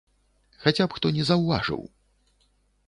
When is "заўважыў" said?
1.31-1.81